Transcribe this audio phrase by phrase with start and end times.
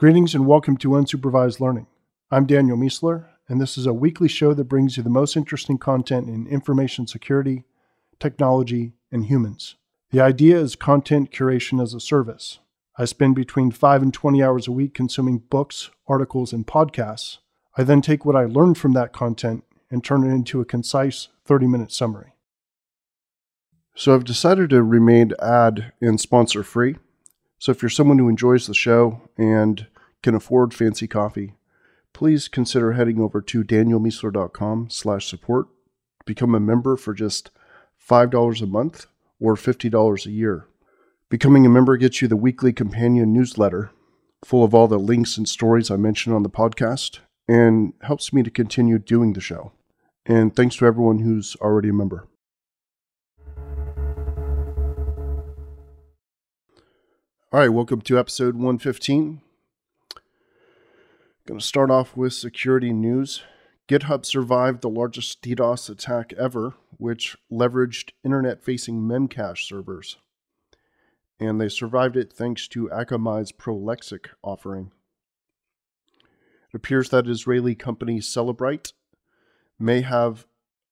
[0.00, 1.86] Greetings and welcome to Unsupervised Learning.
[2.30, 5.76] I'm Daniel Miessler, and this is a weekly show that brings you the most interesting
[5.76, 7.64] content in information security,
[8.18, 9.76] technology, and humans.
[10.10, 12.60] The idea is content curation as a service.
[12.96, 17.36] I spend between 5 and 20 hours a week consuming books, articles, and podcasts.
[17.76, 21.28] I then take what I learned from that content and turn it into a concise
[21.44, 22.32] 30 minute summary.
[23.94, 26.96] So I've decided to remain ad and sponsor free.
[27.60, 29.86] So if you're someone who enjoys the show and
[30.22, 31.52] can afford fancy coffee,
[32.14, 35.68] please consider heading over to danielmiessler.com slash support
[36.24, 37.50] become a member for just
[38.08, 39.06] $5 a month
[39.38, 40.66] or $50 a year.
[41.28, 43.90] Becoming a member gets you the weekly companion newsletter
[44.42, 48.42] full of all the links and stories I mentioned on the podcast and helps me
[48.42, 49.72] to continue doing the show.
[50.24, 52.26] And thanks to everyone who's already a member.
[57.52, 59.40] All right, welcome to episode 115.
[61.48, 63.42] Going to start off with security news.
[63.88, 70.18] GitHub survived the largest DDoS attack ever, which leveraged internet facing Memcache servers.
[71.40, 74.92] And they survived it thanks to Akamai's Prolexic offering.
[76.72, 78.92] It appears that Israeli company Cellebrite
[79.76, 80.46] may have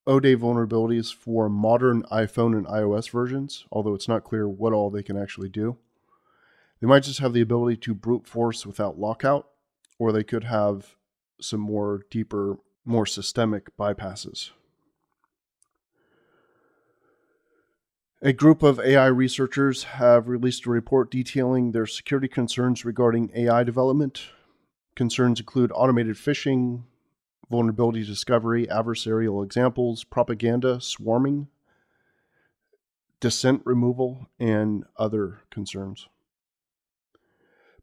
[0.05, 5.03] ODay vulnerabilities for modern iPhone and iOS versions, although it's not clear what all they
[5.03, 5.77] can actually do.
[6.81, 9.47] They might just have the ability to brute force without lockout,
[9.97, 10.95] or they could have
[11.41, 14.51] some more deeper, more systemic bypasses.
[18.21, 23.63] A group of AI researchers have released a report detailing their security concerns regarding AI
[23.63, 24.23] development.
[24.95, 26.83] Concerns include automated phishing,
[27.49, 31.47] vulnerability discovery, adversarial examples, propaganda, swarming,
[33.21, 36.07] dissent removal, and other concerns.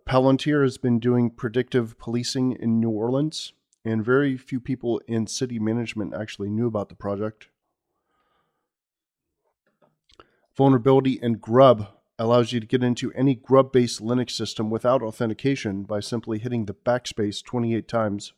[0.08, 3.52] Palantir has been doing predictive policing in New Orleans,
[3.84, 7.48] and very few people in city management actually knew about the project.
[10.56, 11.88] Vulnerability in Grub
[12.20, 16.66] allows you to get into any Grub based Linux system without authentication by simply hitting
[16.66, 18.32] the backspace 28 times.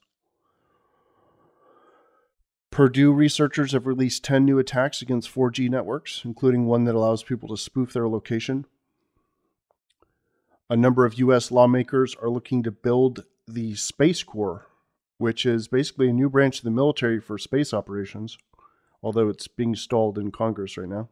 [2.71, 7.49] Purdue researchers have released 10 new attacks against 4G networks, including one that allows people
[7.50, 8.65] to spoof their location.
[10.71, 11.51] A number of U.S.
[11.51, 14.67] lawmakers are looking to build the Space Corps,
[15.17, 18.37] which is basically a new branch of the military for space operations,
[19.03, 21.09] although it's being stalled in Congress right now.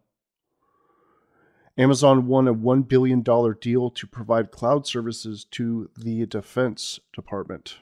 [1.79, 7.79] Amazon won a $1 billion deal to provide cloud services to the Defense Department.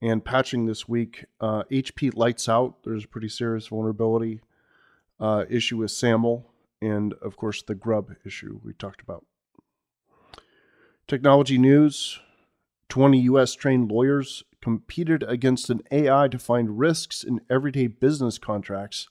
[0.00, 2.84] And patching this week, uh, HP lights out.
[2.84, 4.40] There's a pretty serious vulnerability
[5.18, 6.46] uh, issue with SAML,
[6.80, 9.26] and of course, the Grub issue we talked about.
[11.10, 12.20] Technology news
[12.88, 19.08] 20 US trained lawyers competed against an AI to find risks in everyday business contracts,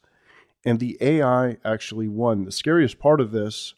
[0.63, 2.45] and the AI actually won.
[2.45, 3.73] The scariest part of this,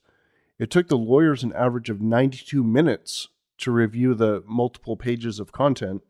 [0.60, 5.52] it took the lawyers an average of 92 minutes to review the multiple pages of
[5.52, 6.04] content,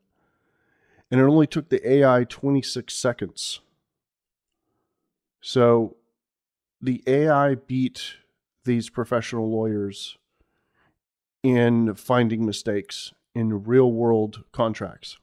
[1.10, 3.62] and it only took the AI 26 seconds.
[5.40, 5.96] So
[6.82, 8.16] the AI beat
[8.66, 10.18] these professional lawyers
[11.44, 15.18] in finding mistakes in real world contracts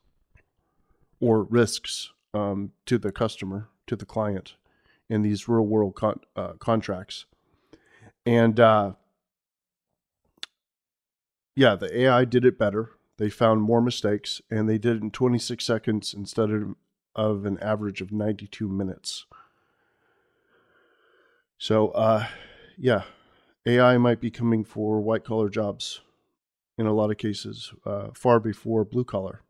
[1.20, 4.54] or risks um, to the customer, to the client
[5.08, 7.24] in these real world con- uh, contracts.
[8.26, 8.92] And uh,
[11.56, 12.90] yeah, the AI did it better.
[13.16, 16.74] They found more mistakes and they did it in 26 seconds instead of,
[17.14, 19.26] of an average of 92 minutes.
[21.60, 22.26] So, uh,
[22.76, 23.02] yeah,
[23.66, 26.00] AI might be coming for white collar jobs
[26.78, 29.42] in a lot of cases, uh, far before blue collar.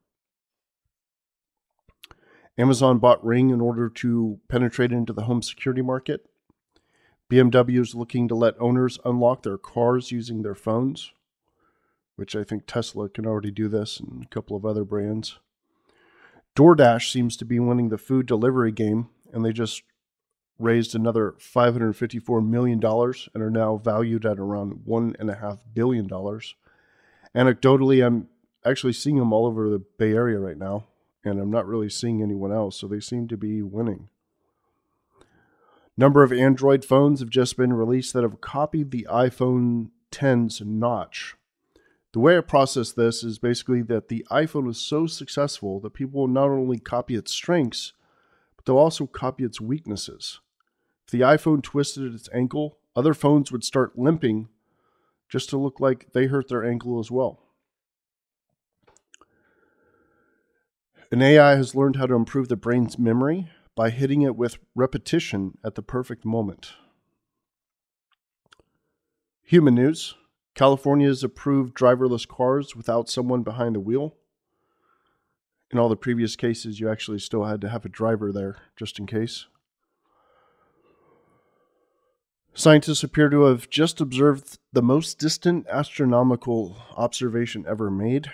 [2.57, 6.27] Amazon bought Ring in order to penetrate into the home security market.
[7.31, 11.13] BMW is looking to let owners unlock their cars using their phones,
[12.17, 15.39] which I think Tesla can already do this and a couple of other brands.
[16.57, 19.83] DoorDash seems to be winning the food delivery game, and they just
[20.59, 26.09] raised another $554 million and are now valued at around $1.5 billion
[27.35, 28.29] anecdotally, I'm
[28.65, 30.87] actually seeing them all over the Bay Area right now,
[31.25, 34.09] and I'm not really seeing anyone else, so they seem to be winning.
[35.97, 41.35] Number of Android phones have just been released that have copied the iPhone 10's notch.
[42.13, 46.21] The way I process this is basically that the iPhone is so successful that people
[46.21, 47.93] will not only copy its strengths,
[48.57, 50.41] but they'll also copy its weaknesses.
[51.07, 54.49] If the iPhone twisted its ankle, other phones would start limping
[55.29, 57.41] just to look like they hurt their ankle as well.
[61.11, 65.57] An AI has learned how to improve the brain's memory by hitting it with repetition
[65.65, 66.73] at the perfect moment.
[69.43, 70.15] Human news
[70.55, 74.17] California has approved driverless cars without someone behind the wheel.
[75.71, 78.99] In all the previous cases, you actually still had to have a driver there just
[78.99, 79.47] in case.
[82.59, 88.33] Scientists appear to have just observed the most distant astronomical observation ever made.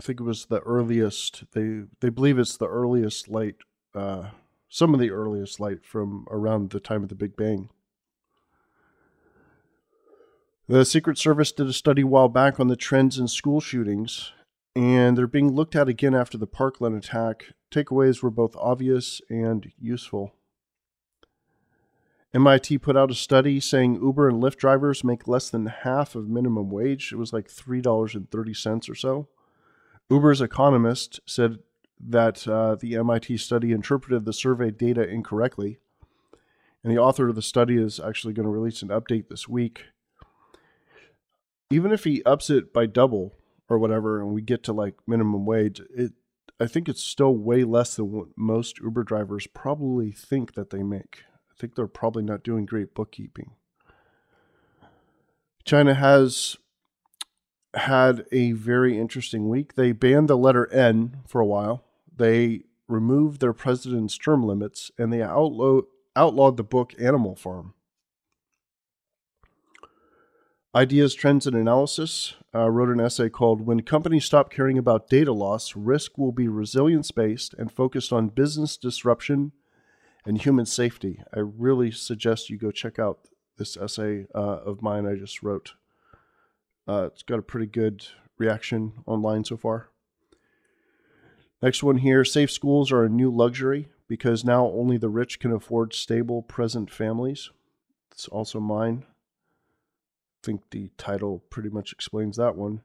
[0.00, 1.44] I think it was the earliest.
[1.52, 3.56] They they believe it's the earliest light,
[3.94, 4.30] uh,
[4.70, 7.68] some of the earliest light from around the time of the Big Bang.
[10.66, 14.32] The Secret Service did a study a while back on the trends in school shootings,
[14.74, 17.52] and they're being looked at again after the Parkland attack.
[17.70, 20.32] Takeaways were both obvious and useful.
[22.34, 26.28] MIT put out a study saying Uber and Lyft drivers make less than half of
[26.28, 27.10] minimum wage.
[27.12, 29.28] It was like $3.30 or so.
[30.10, 31.58] Uber's economist said
[32.00, 35.78] that uh, the MIT study interpreted the survey data incorrectly.
[36.84, 39.84] And the author of the study is actually going to release an update this week.
[41.70, 43.34] Even if he ups it by double
[43.68, 46.12] or whatever, and we get to like minimum wage, it
[46.60, 50.82] I think it's still way less than what most Uber drivers probably think that they
[50.82, 51.22] make.
[51.58, 53.50] I think they're probably not doing great bookkeeping.
[55.64, 56.56] China has
[57.74, 59.74] had a very interesting week.
[59.74, 61.84] They banned the letter N for a while.
[62.16, 65.80] They removed their president's term limits and they outlaw,
[66.14, 67.74] outlawed the book Animal Farm.
[70.74, 75.32] Ideas, Trends, and Analysis uh, wrote an essay called When Companies Stop Caring About Data
[75.32, 79.52] Loss, Risk Will Be Resilience Based and Focused on Business Disruption
[80.28, 81.22] and Human Safety.
[81.34, 83.20] I really suggest you go check out
[83.56, 85.72] this essay uh, of mine I just wrote.
[86.86, 89.88] Uh, it's got a pretty good reaction online so far.
[91.62, 95.50] Next one here safe schools are a new luxury because now only the rich can
[95.50, 97.50] afford stable present families.
[98.12, 99.04] It's also mine.
[99.06, 102.82] I think the title pretty much explains that one.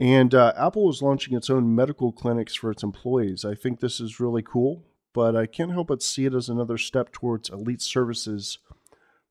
[0.00, 3.44] And uh, Apple is launching its own medical clinics for its employees.
[3.44, 4.82] I think this is really cool,
[5.14, 8.58] but I can't help but see it as another step towards elite services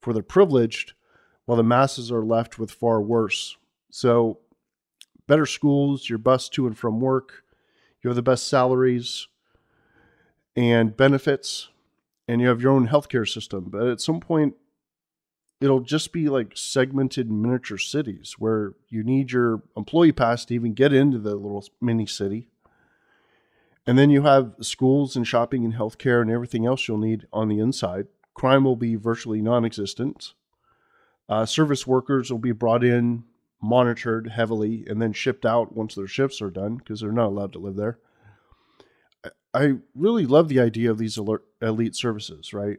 [0.01, 0.93] for the privileged,
[1.45, 3.57] while the masses are left with far worse.
[3.91, 4.39] So,
[5.27, 7.43] better schools, your bus to and from work,
[8.01, 9.27] you have the best salaries
[10.55, 11.69] and benefits,
[12.27, 13.65] and you have your own healthcare system.
[13.69, 14.55] But at some point,
[15.61, 20.73] it'll just be like segmented miniature cities where you need your employee pass to even
[20.73, 22.49] get into the little mini city.
[23.85, 27.49] And then you have schools and shopping and healthcare and everything else you'll need on
[27.49, 28.07] the inside.
[28.33, 30.33] Crime will be virtually non existent.
[31.27, 33.23] Uh, service workers will be brought in
[33.61, 37.53] monitored heavily and then shipped out once their shifts are done because they're not allowed
[37.53, 37.97] to live there.
[39.53, 42.77] I really love the idea of these alert, elite services, right?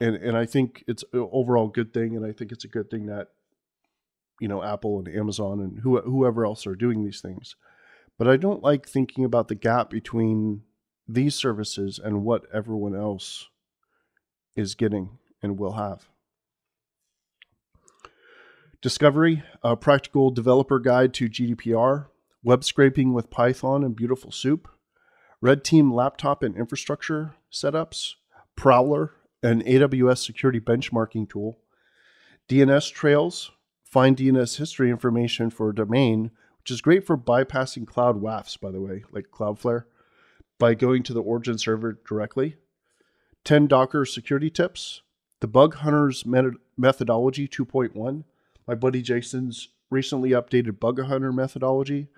[0.00, 2.90] And and I think it's an overall good thing, and I think it's a good
[2.90, 3.28] thing that
[4.40, 7.54] you know Apple and Amazon and who, whoever else are doing these things.
[8.20, 10.60] But I don't like thinking about the gap between
[11.08, 13.48] these services and what everyone else
[14.54, 16.10] is getting and will have.
[18.82, 22.08] Discovery, a practical developer guide to GDPR,
[22.42, 24.68] web scraping with Python and Beautiful Soup,
[25.40, 28.16] Red Team laptop and infrastructure setups,
[28.54, 29.12] Prowler,
[29.42, 31.56] an AWS security benchmarking tool,
[32.50, 33.50] DNS trails,
[33.82, 38.70] find DNS history information for a domain, which is great for bypassing cloud WAFs, by
[38.70, 39.84] the way, like Cloudflare,
[40.58, 42.56] by going to the origin server directly.
[43.44, 45.02] 10 Docker security tips,
[45.40, 46.24] the Bug Hunters
[46.76, 48.24] methodology 2.1,
[48.66, 52.08] my buddy Jason's recently updated Bug Hunter methodology,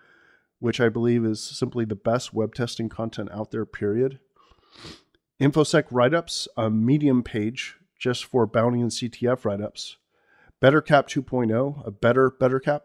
[0.58, 4.18] which I believe is simply the best web testing content out there, period.
[5.40, 9.96] InfoSec write ups, a medium page just for bounty and CTF write ups.
[10.60, 12.82] BetterCap 2.0, a better BetterCap.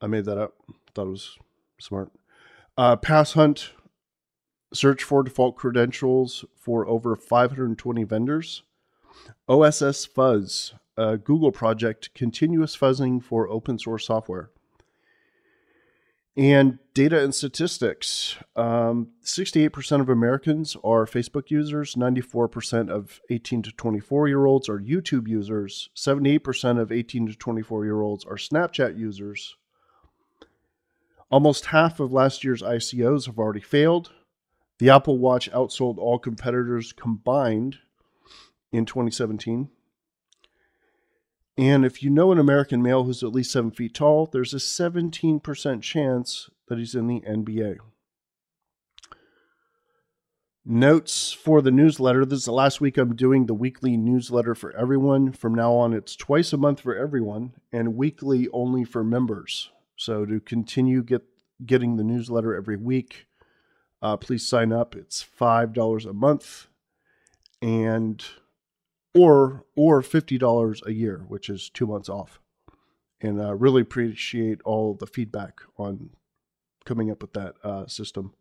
[0.00, 0.54] I made that up.
[0.94, 1.38] Thought it was
[1.78, 2.10] smart.
[2.76, 3.72] Uh, Pass Hunt,
[4.72, 8.62] search for default credentials for over 520 vendors.
[9.48, 14.50] OSS Fuzz, a Google project, continuous fuzzing for open source software.
[16.36, 23.72] And data and statistics um, 68% of Americans are Facebook users, 94% of 18 to
[23.72, 28.98] 24 year olds are YouTube users, 78% of 18 to 24 year olds are Snapchat
[28.98, 29.56] users.
[31.30, 34.12] Almost half of last year's ICOs have already failed.
[34.78, 37.78] The Apple Watch outsold all competitors combined
[38.72, 39.68] in 2017.
[41.58, 44.58] And if you know an American male who's at least seven feet tall, there's a
[44.58, 47.78] 17% chance that he's in the NBA.
[50.68, 52.24] Notes for the newsletter.
[52.24, 55.32] This is the last week I'm doing the weekly newsletter for everyone.
[55.32, 59.70] From now on, it's twice a month for everyone and weekly only for members.
[59.96, 61.22] So to continue get
[61.64, 63.26] getting the newsletter every week,
[64.02, 64.94] uh, please sign up.
[64.94, 66.68] It's five dollars a month,
[67.62, 68.24] and
[69.14, 72.40] or or fifty dollars a year, which is two months off.
[73.20, 76.10] And uh, really appreciate all the feedback on
[76.84, 78.34] coming up with that uh, system.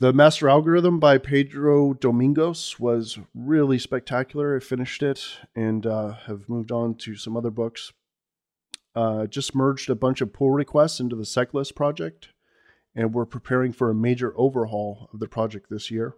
[0.00, 4.56] The Master Algorithm by Pedro Domingos was really spectacular.
[4.56, 7.92] I finished it and uh, have moved on to some other books.
[8.94, 12.28] Uh, just merged a bunch of pull requests into the SecLists project,
[12.94, 16.14] and we're preparing for a major overhaul of the project this year.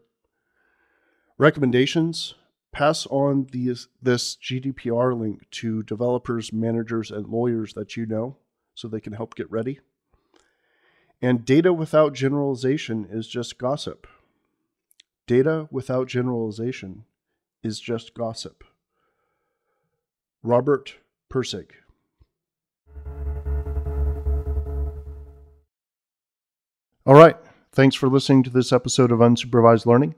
[1.39, 2.35] Recommendations
[2.73, 8.37] pass on these, this GDPR link to developers, managers, and lawyers that you know
[8.75, 9.81] so they can help get ready.
[11.23, 14.07] And data without generalization is just gossip.
[15.27, 17.05] Data without generalization
[17.63, 18.63] is just gossip.
[20.43, 20.97] Robert
[21.33, 21.71] Pirsig.
[27.07, 27.37] All right.
[27.73, 30.15] Thanks for listening to this episode of Unsupervised Learning.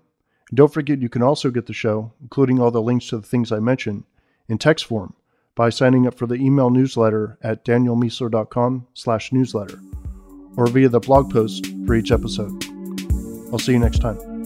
[0.49, 3.27] And don't forget you can also get the show, including all the links to the
[3.27, 4.05] things I mentioned,
[4.49, 5.15] in text form
[5.55, 9.81] by signing up for the email newsletter at danielmiessler.com slash newsletter
[10.57, 12.65] or via the blog post for each episode.
[13.53, 14.38] I'll see you next time.